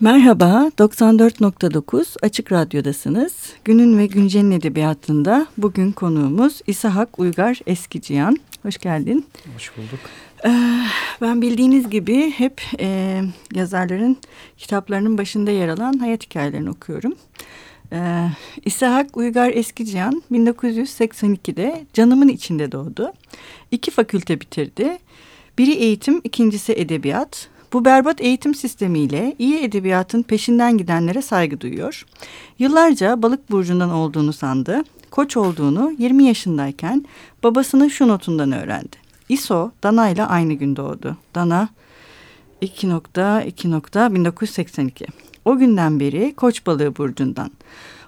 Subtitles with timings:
[0.00, 3.32] Merhaba, 94.9 Açık Radyo'dasınız.
[3.64, 8.36] Günün ve Güncel'in edebiyatında bugün konuğumuz İsahak Uygar Eskiciyan.
[8.62, 9.26] Hoş geldin.
[9.54, 9.98] Hoş bulduk.
[10.44, 10.80] Ee,
[11.20, 13.20] ben bildiğiniz gibi hep e,
[13.54, 14.16] yazarların
[14.58, 17.14] kitaplarının başında yer alan hayat hikayelerini okuyorum.
[17.92, 18.28] Ee,
[18.64, 23.12] İsahak Uygar Eskiciyan 1982'de canımın içinde doğdu.
[23.70, 24.98] İki fakülte bitirdi.
[25.58, 27.48] Biri eğitim, ikincisi edebiyat.
[27.72, 32.06] Bu berbat eğitim sistemiyle iyi edebiyatın peşinden gidenlere saygı duyuyor.
[32.58, 34.82] Yıllarca balık burcundan olduğunu sandı.
[35.10, 37.04] Koç olduğunu 20 yaşındayken
[37.42, 38.96] babasının şu notundan öğrendi.
[39.28, 41.16] İso Dana ile aynı gün doğdu.
[41.34, 41.68] Dana
[42.62, 45.06] 2.2.1982.
[45.44, 47.50] O günden beri Koç balığı burcundan.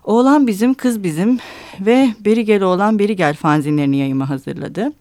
[0.04, 1.38] Oğlan bizim, kız bizim
[1.80, 4.92] ve Beri Gel Oğlan Beri Gel fanzinlerini yayıma hazırladı.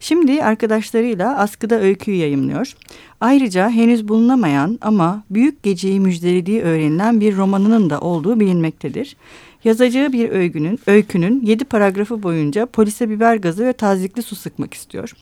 [0.00, 2.72] Şimdi arkadaşlarıyla askıda öyküyü yayımlıyor.
[3.20, 9.16] Ayrıca henüz bulunamayan ama büyük geceyi müjdelediği öğrenilen bir romanının da olduğu bilinmektedir.
[9.64, 15.12] Yazacağı bir öykünün, öykünün yedi paragrafı boyunca polise biber gazı ve tazikli su sıkmak istiyor.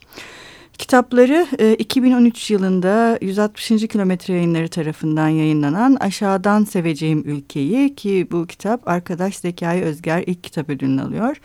[0.77, 3.67] Kitapları e, 2013 yılında 160.
[3.67, 10.69] kilometre yayınları tarafından yayınlanan Aşağıdan Seveceğim Ülkeyi ki bu kitap arkadaş Zekai Özger ilk kitap
[10.69, 11.37] ödülünü alıyor.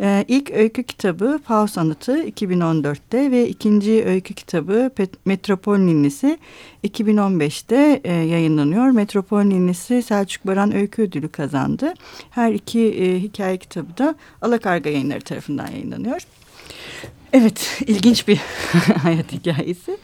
[0.00, 4.90] E, ilk öykü kitabı Faust Anıtı 2014'te ve ikinci öykü kitabı
[5.24, 6.38] Metropol Ninnisi
[6.84, 8.90] 2015'te e, yayınlanıyor.
[8.90, 11.94] Metropol Ninnisi Selçuk Baran Öykü Ödülü kazandı.
[12.30, 16.22] Her iki e, hikaye kitabı da Alakarga yayınları tarafından yayınlanıyor.
[17.32, 18.36] Evet, ilginç bir
[19.02, 19.96] hayat hikayesi.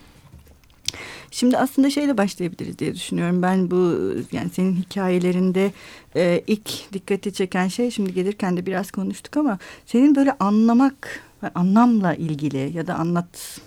[1.30, 3.42] Şimdi aslında şeyle başlayabiliriz diye düşünüyorum.
[3.42, 3.98] Ben bu
[4.32, 5.72] yani senin hikayelerinde
[6.16, 11.22] e, ilk dikkati çeken şey şimdi gelirken de biraz konuştuk ama senin böyle anlamak
[11.54, 13.60] anlamla ilgili ya da anlat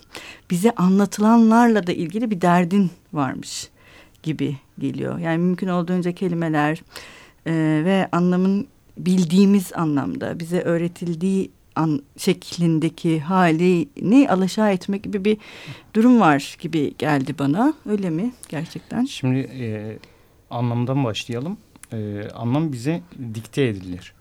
[0.50, 3.68] bize anlatılanlarla da ilgili bir derdin varmış
[4.22, 5.18] gibi geliyor.
[5.18, 6.82] Yani mümkün olduğunca kelimeler
[7.46, 7.52] e,
[7.84, 8.66] ve anlamın
[8.98, 15.36] bildiğimiz anlamda bize öğretildiği an, şeklindeki halini alaşağı etmek gibi bir
[15.94, 17.74] durum var gibi geldi bana.
[17.86, 19.04] Öyle mi gerçekten?
[19.04, 19.98] Şimdi e,
[20.50, 21.56] anlamdan başlayalım.
[21.92, 23.02] E, anlam bize
[23.34, 24.14] dikte edilir.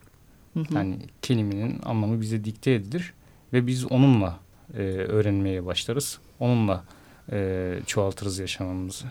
[0.53, 0.73] Hı hı.
[0.73, 3.13] Yani kelimenin anlamı bize dikte edilir
[3.53, 4.39] ve biz onunla
[4.73, 6.19] e, öğrenmeye başlarız.
[6.39, 6.83] Onunla
[7.31, 9.05] e, çoğaltırız yaşamamızı.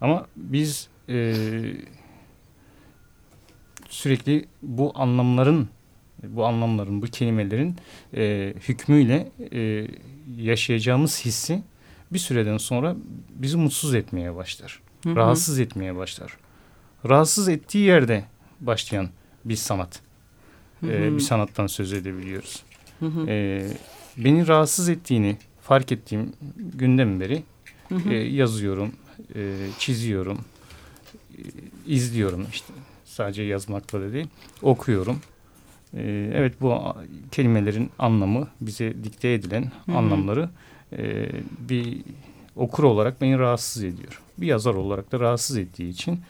[0.00, 1.34] Ama biz e,
[3.88, 5.68] sürekli bu anlamların
[6.28, 7.76] bu anlamların, bu kelimelerin
[8.16, 9.86] e, hükmüyle e,
[10.36, 11.62] yaşayacağımız hissi
[12.12, 12.96] bir süreden sonra
[13.30, 14.80] bizi mutsuz etmeye başlar.
[15.04, 15.16] Hı hı.
[15.16, 16.36] Rahatsız etmeye başlar.
[17.08, 18.24] Rahatsız ettiği yerde
[18.60, 19.08] başlayan
[19.44, 20.00] bir sanat.
[20.80, 20.92] Hı hı.
[20.92, 22.62] E, bir sanattan söz edebiliyoruz.
[23.00, 23.26] Hı hı.
[23.28, 23.66] E,
[24.16, 27.42] beni rahatsız ettiğini fark ettiğim günden beri
[27.88, 28.12] hı hı.
[28.12, 28.92] E, yazıyorum,
[29.34, 30.38] e, çiziyorum,
[31.38, 31.40] e,
[31.86, 32.72] izliyorum işte.
[33.04, 34.26] Sadece yazmakla da değil,
[34.62, 35.20] okuyorum.
[35.94, 36.82] E, evet bu
[37.30, 39.96] kelimelerin anlamı bize dikte edilen Hı -hı.
[39.96, 40.48] anlamları
[40.92, 42.02] e, bir
[42.56, 44.22] okur olarak beni rahatsız ediyor.
[44.38, 46.20] Bir yazar olarak da rahatsız ettiği için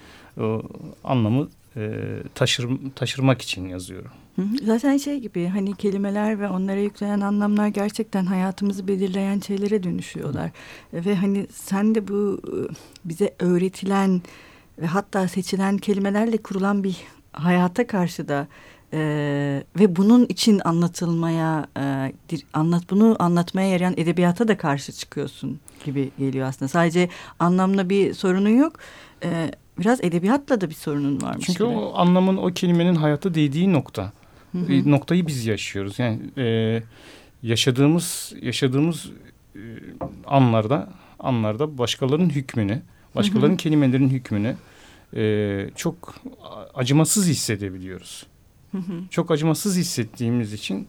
[0.41, 0.63] o
[1.05, 1.93] anlamı e,
[2.35, 4.11] taşır, taşırmak için yazıyorum.
[4.63, 10.51] Zaten şey gibi hani kelimeler ve onlara yüklenen anlamlar gerçekten hayatımızı belirleyen şeylere dönüşüyorlar.
[10.91, 11.05] Hı.
[11.05, 12.41] Ve hani sen de bu
[13.05, 14.23] bize öğretilen
[14.79, 16.97] ve hatta seçilen kelimelerle kurulan bir
[17.33, 18.49] hayata karşı da
[18.93, 22.13] ee, ve bunun için anlatılmaya e,
[22.53, 26.69] anlat bunu anlatmaya yarayan edebiyata da karşı çıkıyorsun gibi geliyor aslında.
[26.69, 27.09] Sadece
[27.39, 28.73] anlamla bir sorunun yok.
[29.25, 31.47] Ee, biraz edebiyatla da bir sorunun varmış.
[31.47, 31.79] Çünkü gibi.
[31.79, 34.13] o anlamın o kelimenin hayata değdiği nokta.
[34.53, 34.91] Hı hı.
[34.91, 35.99] Noktayı biz yaşıyoruz.
[35.99, 36.83] Yani e,
[37.43, 39.11] yaşadığımız yaşadığımız
[39.57, 39.61] e,
[40.27, 40.89] anlarda
[41.19, 42.83] anlarda başkalarının hükmünü,
[43.15, 43.57] başkalarının hı hı.
[43.57, 44.57] kelimelerin hükmünü
[45.17, 46.15] e, çok
[46.75, 48.27] acımasız hissedebiliyoruz.
[49.11, 50.87] Çok acımasız hissettiğimiz için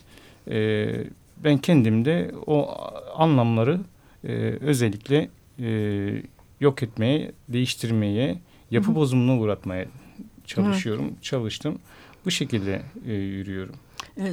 [0.47, 0.88] e,
[1.44, 2.77] ben kendimde o
[3.16, 3.79] anlamları
[4.23, 5.29] e, özellikle
[5.59, 5.69] e,
[6.59, 8.39] yok etmeye, değiştirmeye,
[8.71, 8.95] yapı hı hı.
[8.95, 9.85] bozumuna uğratmaya
[10.45, 11.21] çalışıyorum, hı.
[11.21, 11.80] çalıştım.
[12.25, 13.75] Bu şekilde e, yürüyorum.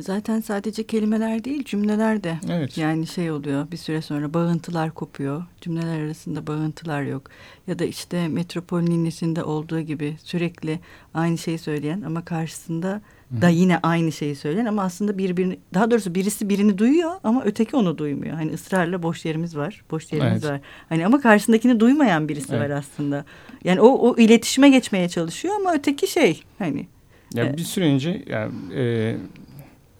[0.00, 2.78] Zaten sadece kelimeler değil cümleler de evet.
[2.78, 5.44] yani şey oluyor bir süre sonra bağıntılar kopuyor.
[5.60, 7.22] Cümleler arasında bağıntılar yok.
[7.66, 10.80] Ya da işte metropol ninnisinde olduğu gibi sürekli
[11.14, 13.00] aynı şeyi söyleyen ama karşısında
[13.40, 17.76] da yine aynı şeyi söyleyen ama aslında birbirini daha doğrusu birisi birini duyuyor ama öteki
[17.76, 18.34] onu duymuyor.
[18.34, 19.84] Hani ısrarla boş yerimiz var.
[19.90, 20.52] Boş yerimiz evet.
[20.52, 20.60] var.
[20.88, 22.62] Hani ama karşısındakini duymayan birisi evet.
[22.62, 23.24] var aslında.
[23.64, 26.86] Yani o o iletişime geçmeye çalışıyor ama öteki şey hani
[27.34, 29.16] ya e, bir süre önce yani e,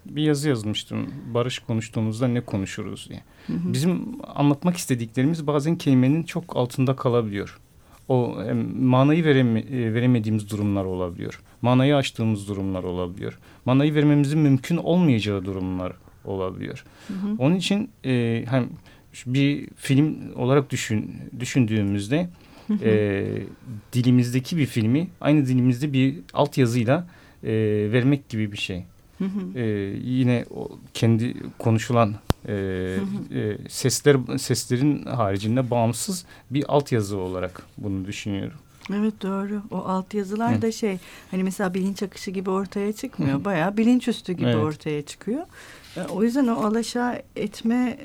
[0.06, 1.14] bir yazı yazmıştım.
[1.34, 3.22] Barış konuştuğumuzda ne konuşuruz diye.
[3.46, 3.72] Hı hı.
[3.72, 7.60] Bizim anlatmak istediklerimiz bazen kelimenin çok altında kalabiliyor.
[8.08, 8.36] o
[8.80, 9.64] manayı vereme,
[9.94, 11.40] veremediğimiz durumlar olabiliyor.
[11.62, 13.38] Manayı açtığımız durumlar olabiliyor.
[13.64, 15.92] Manayı vermemizin mümkün olmayacağı durumlar
[16.24, 16.84] olabiliyor.
[17.08, 17.36] Hı hı.
[17.38, 18.68] Onun için e, hem
[19.26, 22.28] bir film olarak düşün düşündüğümüzde
[22.82, 23.24] e,
[23.92, 27.06] dilimizdeki bir filmi aynı dilimizde bir altyazıyla
[27.44, 27.52] e,
[27.92, 28.84] vermek gibi bir şey.
[29.54, 29.62] E,
[30.04, 32.14] yine o kendi konuşulan
[32.48, 38.58] e, e, sesler seslerin haricinde bağımsız bir altyazı olarak bunu düşünüyorum.
[38.94, 39.62] Evet doğru.
[39.70, 40.62] O altyazılar Hı.
[40.62, 40.98] da şey
[41.30, 43.40] hani mesela bilinç akışı gibi ortaya çıkmıyor.
[43.40, 43.44] Hı.
[43.44, 44.56] Bayağı bilinçüstü gibi evet.
[44.56, 45.46] ortaya çıkıyor.
[45.96, 47.98] E, o yüzden o alaşağı etme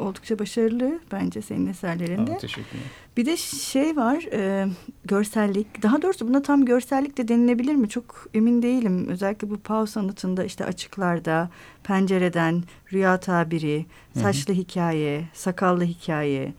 [0.00, 2.32] oldukça başarılı bence senin eserlerinde.
[2.32, 2.84] Aa, teşekkürler.
[3.16, 4.68] Bir de şey var e,
[5.04, 5.82] görsellik.
[5.82, 7.88] Daha doğrusu buna tam görsellik de denilebilir mi?
[7.88, 9.08] Çok emin değilim.
[9.08, 11.50] Özellikle bu Pau sanatında işte açıklarda,
[11.84, 12.62] pencereden,
[12.92, 14.62] rüya tabiri, saçlı Hı-hı.
[14.62, 16.54] hikaye, sakallı hikaye.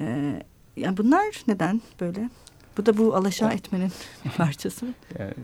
[0.00, 0.34] E,
[0.76, 2.30] yani bunlar neden böyle?
[2.78, 3.92] Bu da bu alaşağı etmenin
[4.36, 4.86] parçası?
[5.18, 5.34] Yani,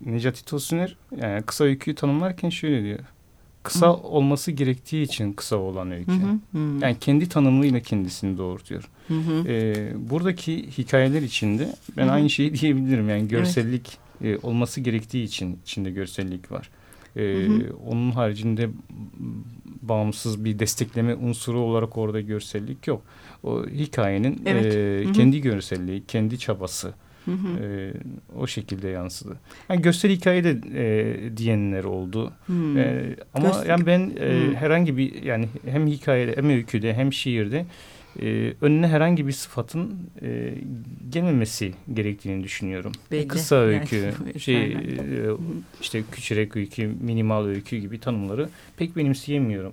[0.00, 2.98] Necati Tosuner yani kısa öyküyü tanımlarken şöyle diyor
[3.64, 3.92] kısa hı.
[3.92, 6.12] olması gerektiği için kısa olan öykü.
[6.12, 6.58] Hı hı.
[6.80, 8.90] Yani kendi tanımıyla kendisini doğurtuyor.
[9.08, 9.48] Hı hı.
[9.48, 12.12] Ee, buradaki hikayeler içinde ben hı hı.
[12.12, 13.08] aynı şeyi diyebilirim.
[13.08, 14.44] Yani görsellik evet.
[14.44, 16.70] e, olması gerektiği için içinde görsellik var.
[17.16, 17.76] Ee, hı hı.
[17.86, 18.68] Onun haricinde
[19.82, 23.02] bağımsız bir destekleme unsuru olarak orada görsellik yok.
[23.42, 24.74] O hikayenin evet.
[25.08, 26.94] e, kendi görselliği, kendi çabası.
[27.24, 27.64] Hı hı.
[27.64, 27.92] E,
[28.38, 29.36] o şekilde yansıdı.
[29.68, 32.32] Yani gösteri hikaye de e, diyenler oldu.
[32.76, 37.66] E, ama Göster yani ben e, herhangi bir yani hem hikayede hem öyküde hem şiirde
[38.22, 40.54] e, önüne herhangi bir sıfatın e,
[41.10, 42.92] gelmemesi gerektiğini düşünüyorum.
[43.10, 43.28] Belli.
[43.28, 44.76] Kısa öykü, yani, şey e,
[45.80, 49.72] işte küçürek öykü, minimal öykü gibi tanımları pek benimseyemiyorum.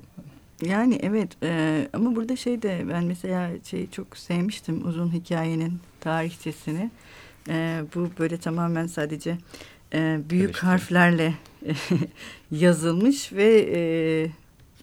[0.65, 6.91] Yani evet e, ama burada şey de ben mesela şey çok sevmiştim uzun hikayenin tarihçesini.
[7.49, 9.37] E, bu böyle tamamen sadece
[9.93, 10.65] e, büyük Karıştı.
[10.65, 11.33] harflerle
[12.51, 13.81] yazılmış ve e,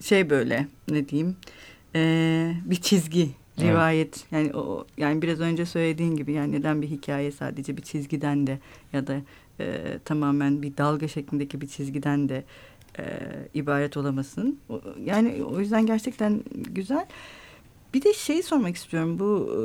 [0.03, 1.35] şey böyle ne diyeyim
[1.95, 3.29] e, bir çizgi
[3.59, 4.25] rivayet evet.
[4.31, 8.59] yani o yani biraz önce söylediğin gibi yani neden bir hikaye sadece bir çizgiden de
[8.93, 9.21] ya da
[9.59, 12.43] e, tamamen bir dalga şeklindeki bir çizgiden de
[12.99, 13.03] e,
[13.53, 14.59] ibaret olamasın.
[15.05, 17.05] Yani o yüzden gerçekten güzel.
[17.93, 19.59] Bir de şeyi sormak istiyorum bu e,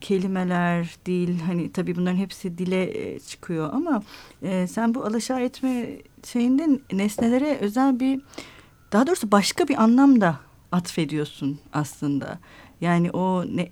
[0.00, 4.02] kelimeler, dil hani tabii bunların hepsi dile e, çıkıyor ama
[4.42, 5.88] e, sen bu alaşağı etme
[6.24, 8.20] şeyinde nesnelere özel bir
[8.92, 10.40] daha doğrusu başka bir anlam da
[10.72, 12.38] atfediyorsun aslında.
[12.80, 13.68] Yani o ne,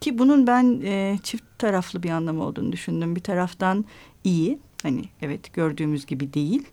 [0.00, 3.16] ki bunun ben e, çift taraflı bir anlam olduğunu düşündüm.
[3.16, 3.84] Bir taraftan
[4.24, 6.68] iyi hani evet gördüğümüz gibi değil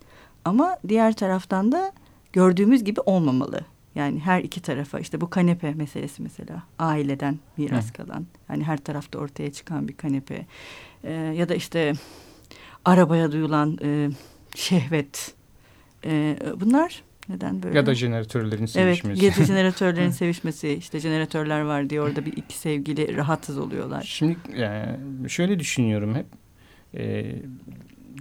[0.46, 1.92] ama diğer taraftan da
[2.34, 3.66] gördüğümüz gibi olmamalı.
[3.96, 7.94] Yani her iki tarafa işte bu kanepe meselesi mesela aileden miras Hı.
[7.94, 10.46] kalan yani her tarafta ortaya çıkan bir kanepe
[11.04, 11.94] ee, ya da işte
[12.86, 14.10] arabaya duyulan e,
[14.56, 15.34] şehvet
[16.06, 17.78] e, bunlar neden böyle?
[17.78, 19.26] Ya da jeneratörlerin sevişmesi.
[19.26, 20.70] Evet, da jeneratörlerin sevişmesi.
[20.74, 24.04] işte jeneratörler var diye orada bir iki sevgili rahatsız oluyorlar.
[24.08, 24.98] Şimdi yani
[25.30, 26.26] şöyle düşünüyorum hep.
[26.94, 27.36] E,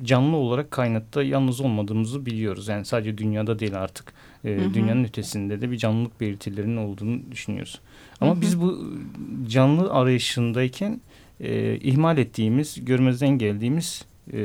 [0.03, 2.69] canlı olarak kaynatta yalnız olmadığımızı biliyoruz.
[2.69, 4.13] Yani sadece dünyada değil artık
[4.45, 4.75] e, hı hı.
[4.75, 7.81] dünyanın ötesinde de bir canlılık belirtilerinin olduğunu düşünüyoruz.
[8.21, 8.41] Ama hı hı.
[8.41, 8.95] biz bu
[9.49, 11.01] canlı arayışındayken
[11.41, 14.41] e, ihmal ettiğimiz, görmezden geldiğimiz e,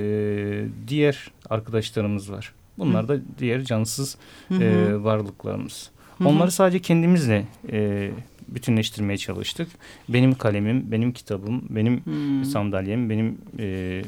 [0.87, 2.53] diğer arkadaşlarımız var.
[2.77, 3.07] Bunlar hı.
[3.07, 4.63] da diğer cansız hı hı.
[4.63, 5.89] E, varlıklarımız.
[6.17, 6.27] Hı hı.
[6.27, 8.11] Onları sadece kendimizle e,
[8.47, 9.67] bütünleştirmeye çalıştık.
[10.09, 12.45] Benim kalemim, benim kitabım, benim hı.
[12.45, 14.01] sandalyem, benim e,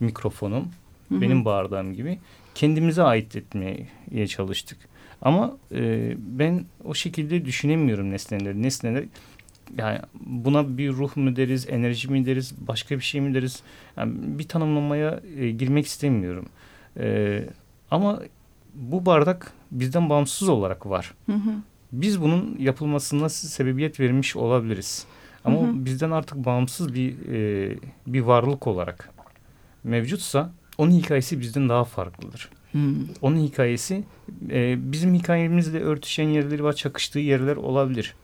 [0.00, 0.68] mikrofonum,
[1.08, 1.20] hı hı.
[1.20, 2.18] benim bardağım gibi
[2.54, 4.78] kendimize ait etmeye çalıştık.
[5.22, 8.62] Ama e, ben o şekilde düşünemiyorum nesneleri.
[8.62, 9.04] Nesneler
[9.78, 13.62] yani buna bir ruh mu deriz, enerji mi deriz, başka bir şey mi deriz?
[13.96, 16.46] Yani bir tanımlamaya e, girmek istemiyorum.
[16.96, 17.44] E,
[17.90, 18.22] ama
[18.74, 21.14] bu bardak bizden bağımsız olarak var.
[21.26, 21.50] Hı hı.
[21.92, 25.06] Biz bunun yapılmasına sebebiyet vermiş olabiliriz.
[25.44, 25.84] Ama hı hı.
[25.84, 27.76] bizden artık bağımsız bir e,
[28.06, 29.17] bir varlık olarak
[29.84, 32.48] mevcutsa onun hikayesi bizden daha farklıdır.
[32.72, 32.94] Hmm.
[33.22, 34.04] Onun hikayesi
[34.50, 38.14] e, bizim hikayemizle örtüşen yerleri var, çakıştığı yerler olabilir.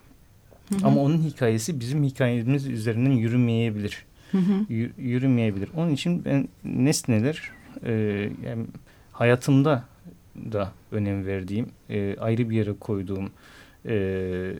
[0.69, 4.05] Hı Ama onun hikayesi bizim hikayemiz üzerinden yürümeyebilir.
[4.33, 4.39] Hı
[4.99, 5.69] Yürümeyebilir.
[5.77, 7.51] Onun için ben nesneler
[7.85, 7.93] e,
[8.45, 8.67] yani
[9.13, 9.85] hayatımda
[10.53, 13.31] da önem verdiğim, e, ayrı bir yere koyduğum
[13.87, 14.53] e,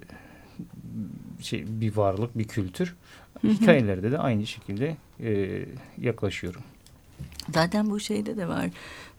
[1.41, 2.95] şey bir varlık, bir kültür.
[3.41, 5.61] Hı Hikayelerde de aynı şekilde e,
[6.01, 6.61] yaklaşıyorum.
[7.55, 8.71] Zaten bu şeyde de var.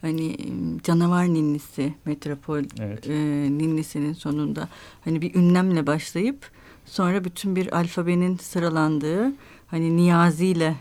[0.01, 3.07] Hani ıı, canavar ninnisi, metropol evet.
[3.09, 3.13] e,
[3.57, 4.69] ninnisinin sonunda
[5.05, 6.51] hani bir ünlemle başlayıp
[6.85, 9.31] sonra bütün bir alfabenin sıralandığı
[9.67, 10.75] hani niyaziyle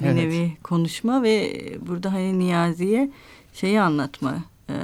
[0.00, 0.16] bir evet.
[0.16, 1.52] nevi konuşma ve
[1.86, 3.10] burada hani niyaziye
[3.52, 4.34] şeyi anlatma
[4.68, 4.74] e,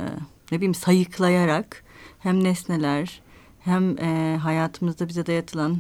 [0.53, 1.85] ne bileyim sayıklayarak
[2.19, 3.21] hem nesneler
[3.61, 5.79] hem e, hayatımızda bize dayatılan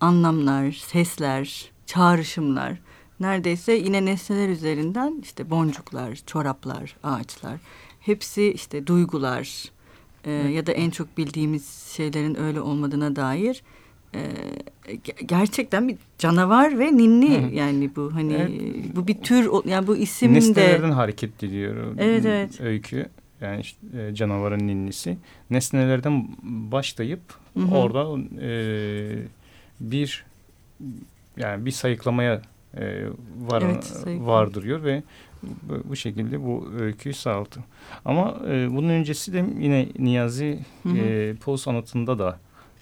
[0.00, 2.78] anlamlar, sesler, çağrışımlar
[3.20, 7.58] neredeyse yine nesneler üzerinden işte boncuklar, çoraplar, ağaçlar
[8.00, 9.64] hepsi işte duygular
[10.24, 13.62] e, ya da en çok bildiğimiz şeylerin öyle olmadığına dair
[14.14, 14.20] e,
[15.26, 17.54] gerçekten bir canavar ve ninni Hı.
[17.54, 18.96] yani bu hani evet.
[18.96, 22.60] bu bir tür yani bu isim Nesnelerden de Nesnelerden hareket ediyor evet, evet.
[22.60, 23.06] öykü.
[23.40, 25.16] Yani işte, e, canavarın ninnisi.
[25.50, 27.20] Nesnelerden başlayıp
[27.54, 27.74] Hı -hı.
[27.74, 28.50] orada e,
[29.80, 30.24] bir
[31.36, 32.42] yani bir sayıklamaya
[32.76, 33.04] e,
[33.50, 35.02] var, evet, vardırıyor ve
[35.84, 37.58] bu şekilde bu öyküyü sağladı.
[38.04, 40.96] Ama e, bunun öncesi de yine Niyazi hı hı.
[40.96, 42.38] E, Poe sanatında da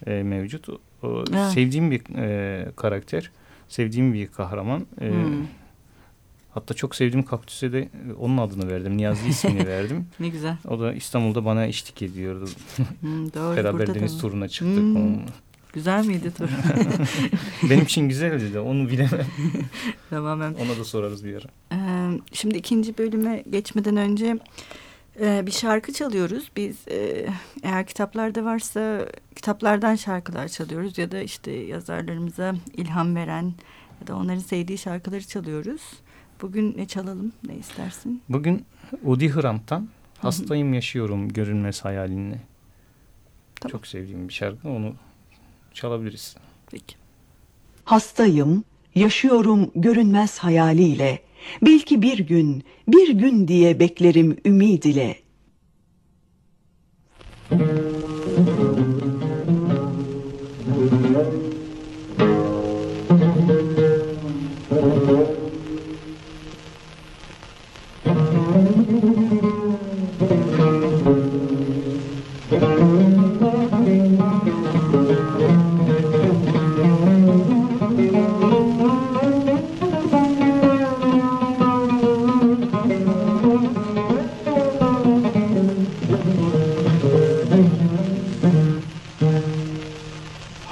[0.07, 0.69] e, mevcut.
[0.69, 1.53] O, evet.
[1.53, 3.31] Sevdiğim bir e, karakter,
[3.69, 4.87] sevdiğim bir kahraman.
[5.01, 5.13] E.
[6.57, 8.97] Hatta çok sevdiğim kaktüse de e, onun adını verdim.
[8.97, 10.07] Niyazi ismini verdim.
[10.21, 10.57] ne güzel.
[10.69, 12.49] O da İstanbul'da bana eşlik ediyordu.
[13.01, 14.79] Hmm, doğru, Beraber deniz turuna çıktık.
[14.79, 15.21] Onunla.
[15.77, 16.49] Güzel miydi tur?
[17.71, 19.27] Benim için güzeldi de onu bilemem.
[20.11, 20.55] Tamamen.
[20.55, 21.47] Ona da sorarız bir ara.
[22.33, 24.39] Şimdi ikinci bölüme geçmeden önce
[25.21, 26.51] bir şarkı çalıyoruz.
[26.57, 26.77] Biz
[27.63, 33.53] eğer kitaplarda varsa kitaplardan şarkılar çalıyoruz ya da işte yazarlarımıza ilham veren
[34.01, 35.83] ya da onların sevdiği şarkıları çalıyoruz.
[36.43, 37.33] Bugün ne çalalım?
[37.47, 38.23] Ne istersin?
[38.29, 38.65] Bugün
[39.05, 42.41] Udi Hıramp'tan Hastayım Yaşıyorum Görünmez Hayalinle.
[43.61, 43.73] Tamam.
[43.73, 44.69] Çok sevdiğim bir şarkı.
[44.69, 44.95] Onu
[45.77, 46.37] çalabiliriz.
[46.71, 46.97] Peki.
[47.85, 48.65] Hastayım,
[48.95, 51.23] yaşıyorum görünmez hayaliyle.
[51.63, 55.26] Belki bir gün, bir gün diye beklerim ümid ile.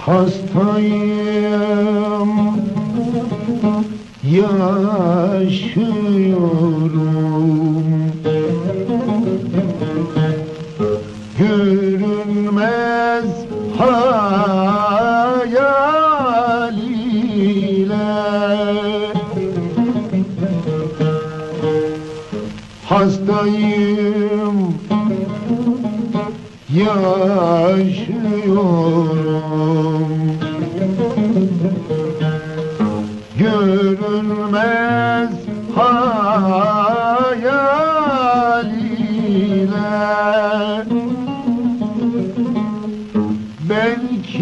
[0.06, 1.94] Hastayım
[4.25, 6.03] Yaşım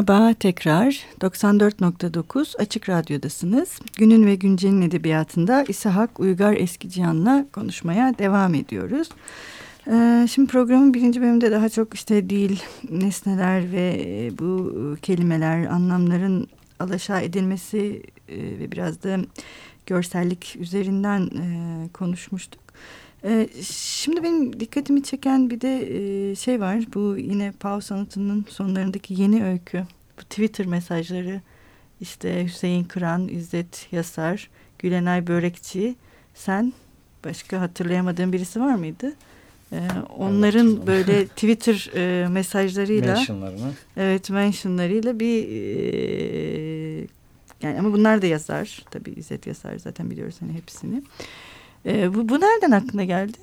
[0.00, 3.80] Merhaba tekrar 94.9 Açık Radyo'dasınız.
[3.98, 9.08] Günün ve Güncel'in edebiyatında İshak Uygar Eskicihan'la konuşmaya devam ediyoruz.
[9.90, 12.58] Ee, şimdi programın birinci bölümünde daha çok işte dil,
[12.90, 19.18] nesneler ve bu kelimeler, anlamların alaşağı edilmesi e, ve biraz da
[19.86, 22.62] görsellik üzerinden e, konuşmuştuk.
[23.24, 25.88] E, şimdi benim dikkatimi çeken bir de
[26.30, 26.84] e, şey var.
[26.94, 29.84] Bu yine Pau sanatının sonlarındaki yeni öykü.
[30.18, 31.40] Bu Twitter mesajları
[32.00, 35.94] işte Hüseyin Kıran, İzzet Yasar, Gülenay Börekçi,
[36.34, 36.72] sen
[37.24, 39.12] başka hatırlayamadığın birisi var mıydı?
[39.72, 47.06] Ee, onların evet, böyle Twitter e, mesajlarıyla mentionlarını evet mentionlarıyla bir e,
[47.62, 51.02] yani ama bunlar da yazar tabii İzzet Yazar zaten biliyoruz hani hepsini.
[51.86, 53.38] E, bu, bu nereden aklına geldi?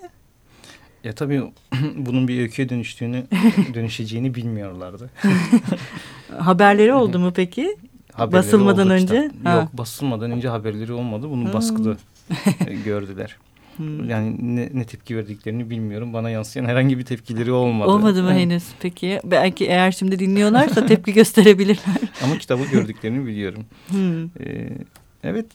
[1.04, 1.44] Ya tabii
[1.96, 3.24] bunun bir öyküye dönüştüğünü,
[3.74, 5.10] dönüşeceğini bilmiyorlardı.
[6.40, 7.78] Haberleri oldu mu peki?
[8.14, 9.32] Haberleri Basılmadan önce?
[9.46, 11.30] Yok basılmadan önce haberleri olmadı.
[11.30, 11.98] Bunu baskıda
[12.86, 13.36] gördüler.
[13.78, 14.10] Hmm.
[14.10, 16.14] Yani ne, ne tepki verdiklerini bilmiyorum.
[16.14, 17.90] Bana yansıyan herhangi bir tepkileri olmadı.
[17.90, 18.64] Olmadı mı henüz?
[18.80, 21.96] Peki belki eğer şimdi dinliyorlarsa tepki gösterebilirler.
[22.24, 23.66] Ama kitabı gördüklerini biliyorum.
[23.90, 24.24] Hmm.
[24.26, 24.70] Ee,
[25.24, 25.46] evet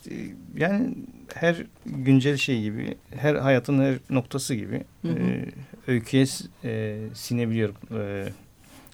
[0.58, 0.94] yani
[1.34, 5.18] her güncel şey gibi, her hayatın her noktası gibi hı hı.
[5.18, 5.48] E,
[5.86, 6.26] öyküye
[6.64, 8.28] e, sinebiliyorum e,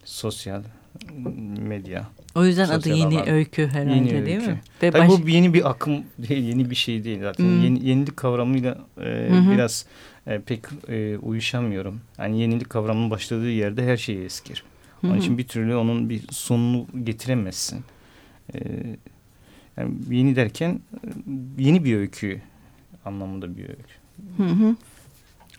[0.04, 0.62] sosyal
[1.60, 2.08] medya.
[2.34, 3.28] O yüzden adı yeni alan.
[3.28, 4.50] öykü herhalde yeni değil öykü.
[4.50, 4.60] mi?
[4.82, 5.22] Ve Tabii baş...
[5.22, 7.44] bu yeni bir akım değil, yeni bir şey değil zaten.
[7.44, 7.64] Hmm.
[7.64, 9.86] Yeni, yenilik kavramıyla e, biraz
[10.26, 12.00] e, pek e, uyuşamıyorum.
[12.18, 14.64] Yani yenilik kavramının başladığı yerde her şey eskir.
[15.04, 17.84] Onun hı için bir türlü onun bir sonunu getiremezsin.
[18.54, 18.58] E,
[19.78, 20.80] yani yeni derken
[21.58, 22.40] yeni bir öykü
[23.04, 23.94] anlamında bir öykü.
[24.36, 24.76] Hı hı.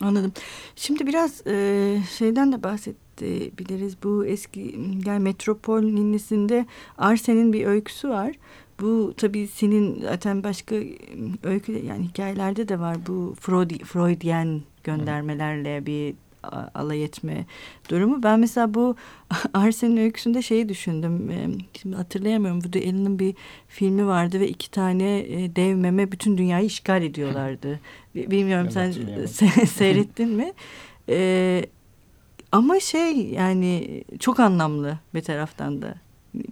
[0.00, 0.32] Anladım.
[0.76, 3.96] Şimdi biraz e, şeyden de bahsedebiliriz.
[4.02, 6.66] Bu eski yani Metropol ninnisinde
[6.98, 8.32] Arsen'in bir öyküsü var.
[8.80, 10.76] Bu tabii senin zaten başka
[11.42, 12.96] öykü yani hikayelerde de var.
[13.06, 16.14] Bu Freud, Freudian göndermelerle bir
[16.74, 17.44] alay etme
[17.90, 18.22] durumu.
[18.22, 18.96] Ben mesela bu
[19.54, 21.32] Arsen'in öyküsünde şeyi düşündüm.
[21.82, 22.60] Şimdi hatırlayamıyorum.
[22.60, 23.34] Woody Allen'ın bir
[23.68, 27.80] filmi vardı ve iki tane e, dev meme bütün dünyayı işgal ediyorlardı.
[28.14, 28.90] Bilmiyorum sen
[29.66, 30.52] seyrettin mi?
[31.08, 31.64] Ee,
[32.52, 35.94] ama şey yani çok anlamlı bir taraftan da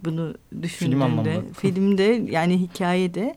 [0.05, 3.35] bunu düşündüğümde Film filmde yani hikayede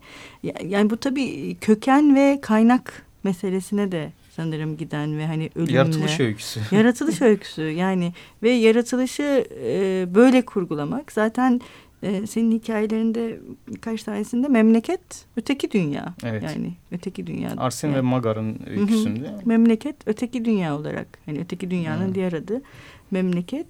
[0.65, 5.73] yani bu tabii köken ve kaynak meselesine de sanırım giden ve hani ölümle.
[5.73, 6.59] Yaratılış öyküsü.
[6.75, 11.61] Yaratılış öyküsü yani ve yaratılışı e, böyle kurgulamak zaten
[12.03, 16.13] e, senin hikayelerinde birkaç tanesinde memleket öteki dünya.
[16.23, 16.43] Evet.
[16.43, 17.53] Yani öteki dünya.
[17.57, 17.97] Arsen yani.
[17.97, 19.27] ve Magar'ın öyküsünde.
[19.27, 19.39] Hı hı.
[19.45, 22.15] Memleket öteki dünya olarak hani öteki dünyanın hı.
[22.15, 22.61] diğer adı
[23.11, 23.67] memleket.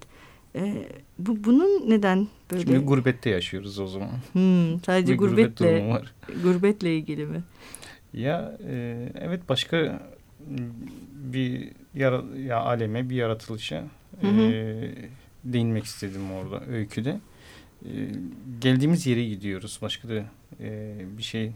[0.56, 0.74] E,
[1.18, 2.62] bu bunun neden böyle?
[2.62, 4.10] Şimdi gurbette yaşıyoruz o zaman.
[4.32, 6.14] Hmm, sadece bir gurbetle gurbet var.
[6.42, 7.42] gurbetle ilgili mi?
[8.12, 10.00] Ya e, evet başka
[11.14, 13.84] bir yara, ya aleme bir yaratılışa
[14.20, 14.40] hı hı.
[14.40, 14.94] E,
[15.44, 17.20] değinmek istedim orada öyküde.
[17.84, 17.90] E,
[18.60, 19.78] geldiğimiz yere gidiyoruz.
[19.82, 20.24] Başka da
[20.60, 21.52] e, bir şey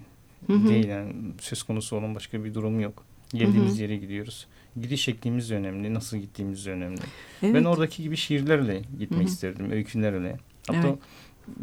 [0.46, 0.68] hı hı.
[0.68, 3.04] değil yani söz konusu olan başka bir durum yok.
[3.30, 3.82] Geldiğimiz hı hı.
[3.82, 4.46] yere gidiyoruz.
[4.80, 5.94] Gidiş şeklimiz önemli.
[5.94, 7.00] Nasıl gittiğimiz önemli.
[7.42, 7.54] Evet.
[7.54, 9.28] Ben oradaki gibi şiirlerle gitmek hı hı.
[9.28, 9.70] isterdim.
[9.70, 10.36] Öykülerle.
[10.66, 10.98] Hatta evet.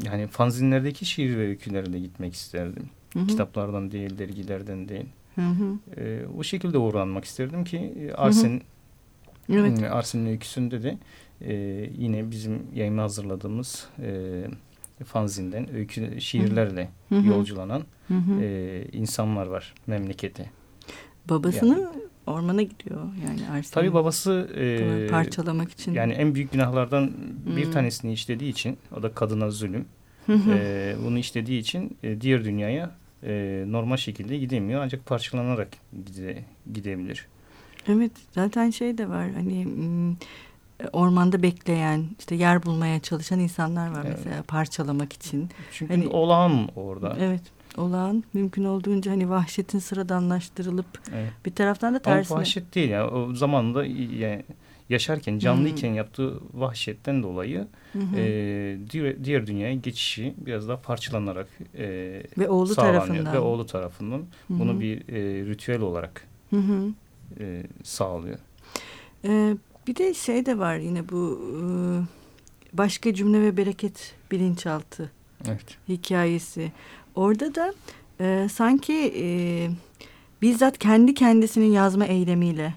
[0.06, 2.90] yani fanzinlerdeki şiir ve öykülerle gitmek isterdim.
[3.14, 3.28] Hı hı.
[3.28, 5.06] Kitaplardan değil, dergilerden değil.
[5.36, 6.00] Hı hı.
[6.02, 8.62] E, o şekilde uğranmak isterdim ki e, Arsen
[9.50, 9.84] Evet.
[9.84, 10.98] Arsen'in öyküsünde de
[11.42, 11.54] e,
[11.98, 14.44] yine bizim yayına hazırladığımız e,
[15.06, 17.28] fanzinden öykü şiirlerle hı hı.
[17.28, 18.42] yolculanan hı hı.
[18.42, 20.50] E, insanlar var memlekete.
[21.30, 21.88] Babasını yani,
[22.28, 23.74] ormana gidiyor yani Arsen.
[23.74, 25.94] Tabii babası e, parçalamak için.
[25.94, 27.12] Yani en büyük günahlardan
[27.58, 27.72] bir hı.
[27.72, 29.86] tanesini işlediği için o da kadına zulüm.
[30.30, 32.92] E, bunu işlediği için e, diğer dünyaya
[33.24, 35.70] e, normal şekilde gidemiyor ancak parçalanarak
[36.06, 37.28] gide, gidebilir.
[37.88, 39.68] Evet zaten şey de var hani
[40.94, 44.18] ormanda bekleyen işte yer bulmaya çalışan insanlar var evet.
[44.18, 45.50] mesela parçalamak için.
[45.72, 47.18] Çünkü hani, olağan orada.
[47.20, 47.42] Evet
[47.78, 51.32] olağan mümkün olduğunca hani vahşetin sıradanlaştırılıp evet.
[51.46, 52.34] bir taraftan da tersine.
[52.34, 54.44] Ama vahşet değil ya o zamanında yani
[54.90, 55.96] yaşarken canlıyken hmm.
[55.96, 58.02] yaptığı vahşetten dolayı hmm.
[58.16, 61.88] e, diğer, diğer dünyaya geçişi biraz daha parçalanarak e,
[62.38, 63.06] ve oğlu sağlanıyor.
[63.06, 64.60] tarafından ve oğlu tarafından hmm.
[64.60, 66.90] bunu bir e, ritüel olarak hmm.
[67.40, 68.38] e, sağlıyor.
[69.26, 69.56] Ee,
[69.88, 71.58] bir de şey de var yine bu e,
[72.78, 75.12] başka cümle ve bereket bilinçaltı
[75.48, 75.78] evet.
[75.90, 76.72] hikayesi.
[77.16, 77.74] Orada da
[78.20, 79.28] e, sanki e,
[80.42, 82.74] bizzat kendi kendisinin yazma eylemiyle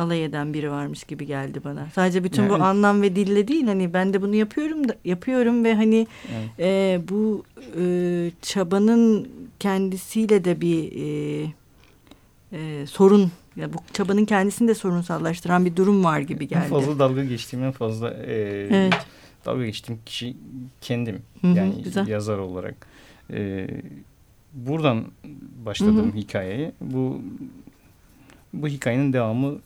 [0.00, 1.88] alay eden biri varmış gibi geldi bana.
[1.94, 5.64] Sadece bütün Yani- bu anlam ve dille değil hani ben de bunu yapıyorum da yapıyorum
[5.64, 6.50] ve hani Evet.
[6.58, 7.44] e, bu
[7.80, 7.84] e,
[8.42, 9.28] çabanın
[9.60, 11.46] kendisiyle de bir e,
[12.52, 16.68] e, sorun ya bu çabanın kendisini de sorunsallaştıran bir durum var gibi En geldi.
[16.68, 18.34] fazla dalga geçtiğim, en fazla e,
[18.70, 19.06] Evet.
[19.46, 20.36] dalga geçtiğim kişi
[20.80, 21.18] kendim.
[21.40, 22.06] Hı hı, yani güzel.
[22.08, 22.86] yazar olarak.
[23.32, 23.68] E,
[24.54, 25.04] buradan
[25.66, 26.16] başladım Hı hı.
[26.16, 26.72] hikayeye.
[26.80, 27.20] Bu
[28.52, 29.58] bu hikayenin devamı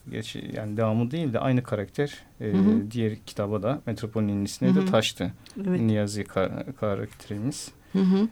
[0.52, 2.90] yani devamı değil de aynı karakter e, Hı hı.
[2.90, 5.32] diğer kitaba da Metropol Ninisi'ne Hı de taştı.
[5.68, 5.80] Evet.
[5.80, 7.68] Niyazi ka- karakterimiz.
[7.92, 8.28] Hı hı.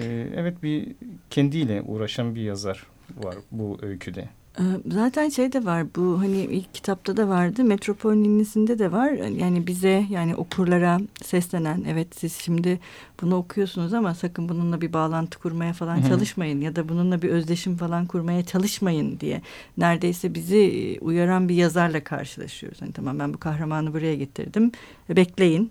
[0.00, 0.86] E, evet bir
[1.30, 2.86] kendiyle uğraşan bir yazar
[3.16, 4.28] var bu öyküde.
[4.60, 9.10] Ee, Zaten şey de var bu hani ilk kitapta da vardı Metropol Ninisi'nde de var
[9.12, 12.80] yani bize yani okurlara seslenen evet siz şimdi
[13.22, 16.08] bunu okuyorsunuz ama sakın bununla bir bağlantı kurmaya falan Hı hı.
[16.08, 19.42] çalışmayın ya da bununla bir özdeşim falan kurmaya çalışmayın diye
[19.78, 22.82] neredeyse bizi e, uyaran bir yazarla karşılaşıyoruz.
[22.82, 24.72] Hani tamam ben bu kahramanı buraya getirdim
[25.10, 25.70] E, bekleyin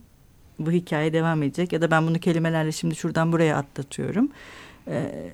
[0.60, 4.30] bu hikaye devam edecek ya da ben bunu kelimelerle şimdi şuradan buraya atlatıyorum.
[4.88, 5.32] Ee,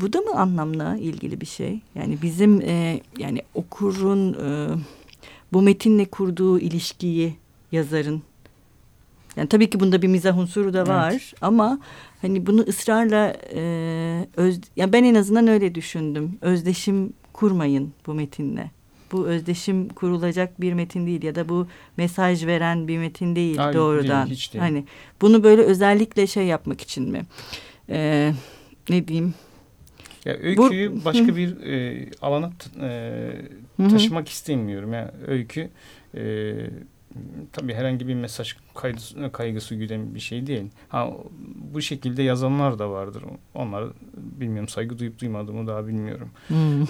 [0.00, 1.80] bu da mı anlamla ilgili bir şey?
[1.94, 4.68] Yani bizim e, yani okurun e,
[5.52, 7.36] bu metinle kurduğu ilişkiyi
[7.72, 8.22] yazarın
[9.36, 11.32] yani tabii ki bunda bir mizah unsuru da var Evet.
[11.40, 11.78] ama
[12.22, 16.38] hani bunu ısrarla e, öz ya ben en azından öyle düşündüm.
[16.40, 18.70] Özdeşim kurmayın bu metinle.
[19.12, 23.74] Bu özdeşim kurulacak bir metin değil ya da bu mesaj veren bir metin değil Hayır,
[23.76, 24.26] doğrudan.
[24.26, 24.62] değil, hiç değil.
[24.64, 24.84] Hani
[25.22, 27.22] bunu böyle özellikle şey yapmak için mi?
[27.90, 28.32] E,
[28.90, 29.34] ne diyeyim?
[30.26, 32.50] Ya öyküyü başka bir e, alana
[32.82, 32.88] e,
[33.76, 33.88] Hı hı.
[33.88, 34.92] taşımak istemiyorum.
[34.92, 35.68] Yani öykü
[36.14, 36.54] e,
[37.52, 40.64] tabii herhangi bir mesaj kaygısı, kaygısı güden bir şey değil.
[40.88, 41.10] Ha
[41.72, 43.24] bu şekilde yazanlar da vardır.
[43.54, 43.84] Onlar
[44.16, 46.30] bilmiyorum saygı duyup duymadığımı daha bilmiyorum.
[46.48, 46.86] Hmm.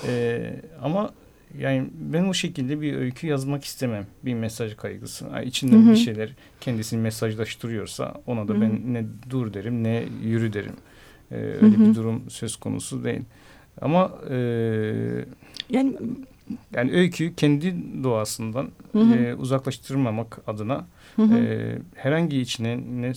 [0.82, 1.10] Ama
[1.58, 4.06] yani ben o şekilde bir öykü yazmak istemem.
[4.24, 5.28] Bir mesaj kaygısı.
[5.28, 5.90] Ha, içinden Hı hı.
[5.90, 8.60] bir şeyler kendisini mesajlaştırıyorsa ona da Hı hı.
[8.60, 10.72] ben ne dur derim ne yürü derim.
[11.30, 11.84] E, öyle Hı hı.
[11.90, 13.22] bir durum söz konusu değil.
[13.80, 14.36] Ama e,
[15.70, 15.96] Yani
[16.74, 19.14] yani öyküyü kendi doğasından Hı hı.
[19.14, 20.86] e, uzaklaştırmamak adına
[21.16, 21.36] hı hı.
[21.36, 23.12] e, herhangi içine ne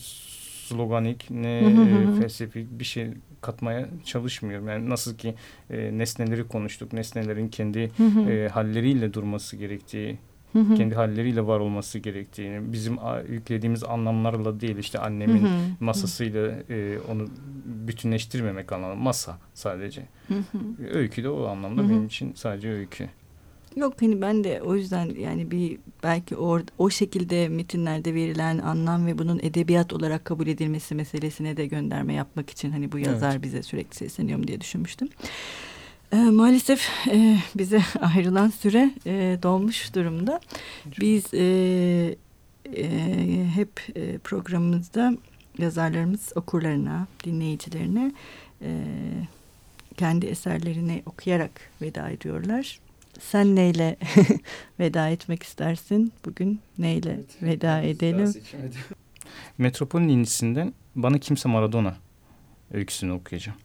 [0.67, 2.15] sloganik ne Hı hı hı hı.
[2.15, 3.07] e, felsefik bir şey
[3.41, 4.67] katmaya çalışmıyorum.
[4.67, 5.35] Yani nasıl ki
[5.69, 8.29] e, nesneleri konuştuk, nesnelerin kendi Hı hı.
[8.31, 10.17] e, halleriyle durması gerektiği,
[10.53, 10.75] Hı hı.
[10.75, 12.97] kendi halleriyle var olması gerektiğini, bizim
[13.29, 15.49] yüklediğimiz anlamlarla değil işte Hı annemin hı.
[15.79, 17.27] masasıyla e, onu
[17.89, 20.05] bütünleştirmemek anlamında masa sadece.
[20.27, 20.87] Hı hı.
[20.97, 21.89] Öykü de o anlamda Hı hı.
[21.89, 23.09] benim için sadece öykü.
[23.75, 29.05] Yok hani ben de o yüzden yani bir belki or, o şekilde metinlerde verilen anlam
[29.05, 33.63] ve bunun edebiyat olarak kabul edilmesi meselesine de gönderme yapmak için hani bu yazar bize
[33.63, 35.09] sürekli sesleniyor mu diye düşünmüştüm.
[36.13, 37.81] Ee, maalesef e, bize
[38.15, 40.39] ayrılan süre e, dolmuş durumda.
[40.99, 42.15] Biz e,
[42.77, 45.13] e, hep e, programımızda
[45.57, 48.11] yazarlarımız okurlarına, dinleyicilerine
[48.61, 48.83] e,
[49.97, 52.79] kendi eserlerini okuyarak veda ediyorlar.
[53.19, 53.97] Sen neyle
[54.79, 56.13] veda etmek istersin?
[56.25, 58.33] Bugün neyle veda edelim?
[59.57, 61.95] Metropol Ninisi'nden Bana Kimse Maradona
[62.73, 63.57] öyküsünü okuyacağım.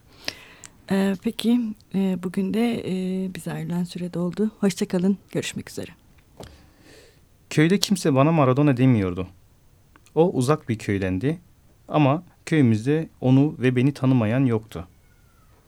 [0.90, 1.60] Ee, peki
[1.94, 4.50] e, bugün de e, bize ayrılan süre doldu.
[4.60, 5.18] Hoşçakalın.
[5.32, 5.90] Görüşmek üzere.
[7.50, 9.28] Köyde kimse bana Maradona demiyordu.
[10.14, 11.38] O uzak bir köydendi
[11.88, 14.88] ama köyümüzde onu ve beni tanımayan yoktu.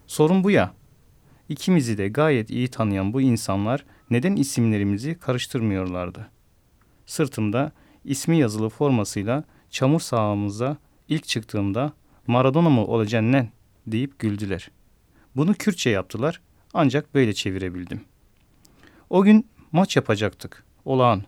[0.07, 0.74] Sorun bu ya.
[1.48, 6.31] İkimizi de gayet iyi tanıyan bu insanlar neden isimlerimizi karıştırmıyorlardı?
[7.07, 7.72] Sırtımda
[8.05, 10.76] ismi yazılı formasıyla çamur sahamıza
[11.09, 11.92] ilk çıktığımda
[12.26, 13.50] Maradona mı olacaksın nen
[13.87, 14.70] deyip güldüler.
[15.37, 16.40] Bunu Kürtçe yaptılar
[16.74, 18.00] ancak böyle çevirebildim.
[19.11, 20.64] O gün maç yapacaktık.
[20.85, 21.22] Olağan.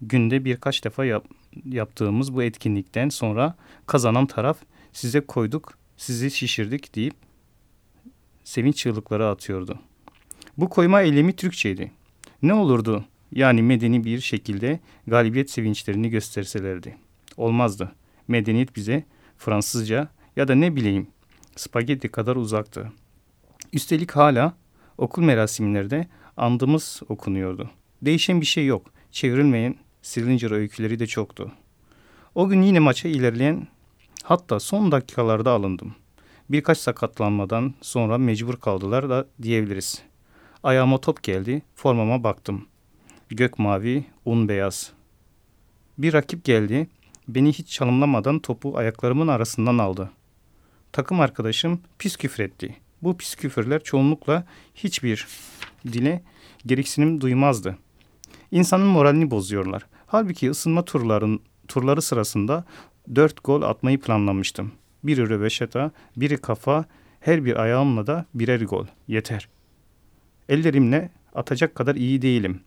[0.00, 1.26] Günde birkaç defa yap-
[1.64, 3.56] yaptığımız bu etkinlikten sonra
[3.86, 4.58] kazanan taraf
[4.92, 7.14] size koyduk, sizi şişirdik deyip
[8.44, 9.78] sevinç çığlıkları atıyordu.
[10.58, 11.92] Bu koyma eylemi Türkçeydi.
[12.42, 16.96] Ne olurdu yani medeni bir şekilde galibiyet sevinçlerini gösterselerdi.
[17.36, 17.92] Olmazdı.
[18.28, 19.04] Medeniyet bize
[19.38, 21.06] Fransızca ya da ne bileyim
[21.56, 22.92] spagetti kadar uzaktı.
[23.72, 24.56] Üstelik hala
[24.98, 27.70] okul merasimlerde andımız okunuyordu.
[28.02, 28.90] Değişen bir şey yok.
[29.10, 29.74] Çevrilmeyen
[30.06, 31.52] Salinger öyküleri de çoktu.
[32.34, 33.66] O gün yine maça ilerleyen
[34.22, 35.94] hatta son dakikalarda alındım.
[36.48, 40.02] Birkaç sakatlanmadan sonra mecbur kaldılar da diyebiliriz.
[40.62, 42.66] Ayağıma top geldi, formama baktım.
[43.28, 44.92] Gök mavi, un beyaz.
[45.98, 46.88] Bir rakip geldi,
[47.28, 50.10] beni hiç çalımlamadan topu ayaklarımın arasından aldı.
[50.92, 52.76] Takım arkadaşım pis küfretti.
[53.02, 55.26] Bu pis küfürler çoğunlukla hiçbir
[55.92, 56.22] dile
[56.66, 57.78] gereksinim duymazdı.
[58.50, 59.86] İnsanın moralini bozuyorlar.
[60.06, 62.64] Halbuki ısınma turların turları sırasında
[63.14, 64.72] dört gol atmayı planlamıştım.
[65.04, 66.84] Biri röveşata, biri kafa,
[67.20, 68.86] her bir ayağımla da birer gol.
[69.08, 69.48] Yeter.
[70.48, 72.60] Ellerimle atacak kadar iyi değilim.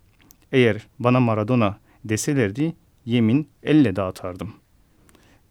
[0.51, 2.73] Eğer bana Maradona deselerdi
[3.05, 4.53] yemin elle de atardım.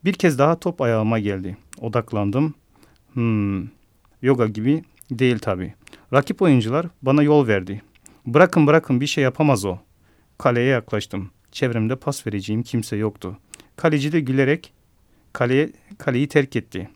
[0.04, 1.56] Bir kez daha top ayağıma geldi.
[1.80, 2.54] Odaklandım.
[3.12, 3.62] Hmm,
[4.22, 5.74] yoga gibi değil tabii.
[6.12, 7.82] Rakip oyuncular bana yol verdi.
[8.26, 9.78] Bırakın bırakın bir şey yapamaz o.
[10.38, 11.30] Kaleye yaklaştım.
[11.52, 13.38] Çevremde pas vereceğim kimse yoktu.
[13.76, 14.72] Kaleci de gülerek
[15.32, 16.88] kaleye, kaleyi terk etti.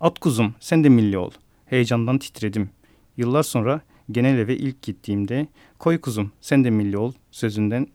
[0.00, 1.30] At kuzum sen de milli ol.
[1.66, 2.70] Heyecandan titredim.
[3.16, 5.46] Yıllar sonra genel eve ilk gittiğimde
[5.78, 7.86] koy kuzum sen de milli ol sözünden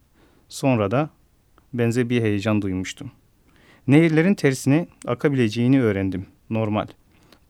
[0.50, 1.10] sonra da
[1.74, 3.12] benzer bir heyecan duymuştum.
[3.88, 6.26] Nehirlerin tersine akabileceğini öğrendim.
[6.50, 6.88] Normal.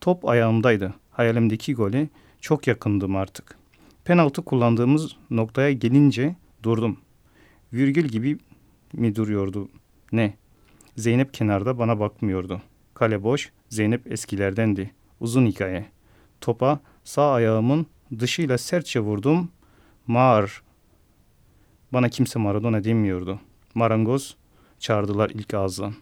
[0.00, 0.94] Top ayağımdaydı.
[1.10, 2.08] Hayalimdeki gole
[2.40, 3.56] çok yakındım artık.
[4.04, 6.98] Penaltı kullandığımız noktaya gelince durdum.
[7.72, 8.38] Virgül gibi
[8.92, 9.68] mi duruyordu?
[10.12, 10.34] Ne?
[10.96, 12.62] Zeynep kenarda bana bakmıyordu.
[12.94, 14.90] Kale boş, Zeynep eskilerdendi.
[15.20, 15.86] Uzun hikaye.
[16.40, 17.86] Topa sağ ayağımın
[18.18, 19.48] dışıyla sertçe vurdum.
[20.06, 20.62] Mar.
[21.92, 23.40] Bana kimse Maradona demiyordu.
[23.74, 24.36] Marangoz
[24.78, 25.94] çağırdılar ilk ağızdan.